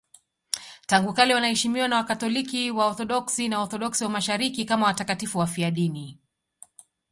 Tangu 0.87 1.13
kale 1.13 1.33
wanaheshimiwa 1.33 1.87
na 1.87 1.97
Wakatoliki, 1.97 2.71
Waorthodoksi 2.71 3.49
na 3.49 3.57
Waorthodoksi 3.59 4.03
wa 4.03 4.09
Mashariki 4.09 4.65
kama 4.65 4.85
watakatifu 4.85 5.37
wafiadini. 5.37 6.19